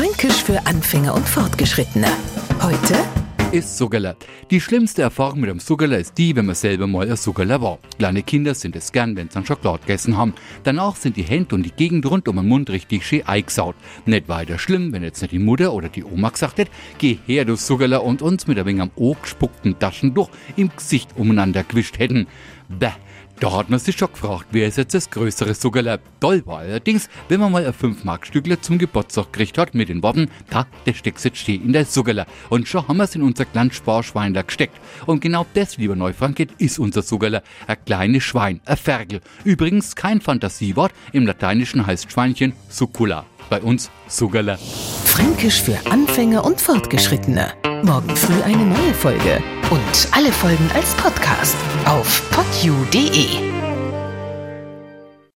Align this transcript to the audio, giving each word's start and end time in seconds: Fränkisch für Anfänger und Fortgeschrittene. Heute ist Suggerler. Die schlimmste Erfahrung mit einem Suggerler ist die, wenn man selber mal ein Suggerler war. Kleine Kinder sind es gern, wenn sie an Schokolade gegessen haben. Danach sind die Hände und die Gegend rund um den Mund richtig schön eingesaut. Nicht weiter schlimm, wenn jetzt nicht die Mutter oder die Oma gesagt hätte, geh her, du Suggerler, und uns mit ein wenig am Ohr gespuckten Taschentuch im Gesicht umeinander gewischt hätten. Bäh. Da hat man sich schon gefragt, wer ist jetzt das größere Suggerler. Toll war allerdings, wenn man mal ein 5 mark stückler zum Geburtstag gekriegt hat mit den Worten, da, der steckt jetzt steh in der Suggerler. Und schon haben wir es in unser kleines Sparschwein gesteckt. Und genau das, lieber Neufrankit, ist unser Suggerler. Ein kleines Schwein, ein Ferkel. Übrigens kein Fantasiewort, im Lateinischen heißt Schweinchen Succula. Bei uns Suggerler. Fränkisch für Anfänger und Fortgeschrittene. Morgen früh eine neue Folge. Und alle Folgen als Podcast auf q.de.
Fränkisch 0.00 0.42
für 0.44 0.66
Anfänger 0.66 1.12
und 1.12 1.28
Fortgeschrittene. 1.28 2.06
Heute 2.62 2.94
ist 3.52 3.76
Suggerler. 3.76 4.16
Die 4.50 4.58
schlimmste 4.58 5.02
Erfahrung 5.02 5.40
mit 5.40 5.50
einem 5.50 5.60
Suggerler 5.60 5.98
ist 5.98 6.16
die, 6.16 6.34
wenn 6.34 6.46
man 6.46 6.54
selber 6.54 6.86
mal 6.86 7.06
ein 7.06 7.18
Suggerler 7.18 7.60
war. 7.60 7.80
Kleine 7.98 8.22
Kinder 8.22 8.54
sind 8.54 8.76
es 8.76 8.92
gern, 8.92 9.14
wenn 9.14 9.28
sie 9.28 9.36
an 9.36 9.44
Schokolade 9.44 9.80
gegessen 9.80 10.16
haben. 10.16 10.32
Danach 10.62 10.96
sind 10.96 11.18
die 11.18 11.22
Hände 11.22 11.54
und 11.54 11.64
die 11.64 11.72
Gegend 11.72 12.06
rund 12.06 12.28
um 12.28 12.36
den 12.36 12.48
Mund 12.48 12.70
richtig 12.70 13.04
schön 13.04 13.26
eingesaut. 13.26 13.74
Nicht 14.06 14.26
weiter 14.30 14.58
schlimm, 14.58 14.94
wenn 14.94 15.02
jetzt 15.02 15.20
nicht 15.20 15.32
die 15.32 15.38
Mutter 15.38 15.74
oder 15.74 15.90
die 15.90 16.04
Oma 16.04 16.30
gesagt 16.30 16.56
hätte, 16.56 16.70
geh 16.96 17.18
her, 17.26 17.44
du 17.44 17.56
Suggerler, 17.56 18.02
und 18.02 18.22
uns 18.22 18.46
mit 18.46 18.58
ein 18.58 18.64
wenig 18.64 18.80
am 18.80 18.92
Ohr 18.96 19.16
gespuckten 19.20 19.78
Taschentuch 19.78 20.30
im 20.56 20.70
Gesicht 20.74 21.10
umeinander 21.16 21.62
gewischt 21.62 21.98
hätten. 21.98 22.26
Bäh. 22.78 22.92
Da 23.40 23.50
hat 23.52 23.70
man 23.70 23.78
sich 23.78 23.96
schon 23.96 24.12
gefragt, 24.12 24.48
wer 24.50 24.68
ist 24.68 24.76
jetzt 24.76 24.92
das 24.92 25.08
größere 25.08 25.54
Suggerler. 25.54 25.98
Toll 26.20 26.42
war 26.44 26.58
allerdings, 26.58 27.08
wenn 27.30 27.40
man 27.40 27.50
mal 27.50 27.64
ein 27.64 27.72
5 27.72 28.04
mark 28.04 28.26
stückler 28.26 28.60
zum 28.60 28.76
Geburtstag 28.76 29.32
gekriegt 29.32 29.56
hat 29.56 29.74
mit 29.74 29.88
den 29.88 30.02
Worten, 30.02 30.28
da, 30.50 30.66
der 30.84 30.92
steckt 30.92 31.24
jetzt 31.24 31.38
steh 31.38 31.54
in 31.54 31.72
der 31.72 31.86
Suggerler. 31.86 32.26
Und 32.50 32.68
schon 32.68 32.86
haben 32.86 32.98
wir 32.98 33.04
es 33.04 33.14
in 33.14 33.22
unser 33.22 33.46
kleines 33.46 33.76
Sparschwein 33.76 34.34
gesteckt. 34.34 34.78
Und 35.06 35.22
genau 35.22 35.46
das, 35.54 35.78
lieber 35.78 35.96
Neufrankit, 35.96 36.50
ist 36.58 36.78
unser 36.78 37.00
Suggerler. 37.00 37.42
Ein 37.66 37.82
kleines 37.86 38.24
Schwein, 38.24 38.60
ein 38.66 38.76
Ferkel. 38.76 39.22
Übrigens 39.44 39.96
kein 39.96 40.20
Fantasiewort, 40.20 40.92
im 41.14 41.26
Lateinischen 41.26 41.86
heißt 41.86 42.12
Schweinchen 42.12 42.52
Succula. 42.68 43.24
Bei 43.48 43.62
uns 43.62 43.90
Suggerler. 44.06 44.58
Fränkisch 45.06 45.62
für 45.62 45.78
Anfänger 45.90 46.44
und 46.44 46.60
Fortgeschrittene. 46.60 47.54
Morgen 47.82 48.14
früh 48.14 48.42
eine 48.42 48.66
neue 48.66 48.92
Folge. 48.92 49.42
Und 49.70 50.08
alle 50.12 50.30
Folgen 50.30 50.70
als 50.74 50.94
Podcast 50.96 51.56
auf 51.86 52.29
q.de. 52.60 53.69